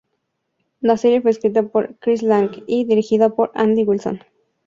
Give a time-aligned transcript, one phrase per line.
[0.79, 4.21] La serie fue escrita por Chris Lang y dirigida por Andy Wilson.